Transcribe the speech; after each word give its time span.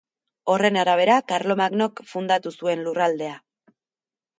Horren 0.53 0.79
arabera, 0.83 1.19
Karlomagnok 1.33 2.03
fundatu 2.15 2.57
zuen 2.59 2.87
lurraldea. 2.89 3.41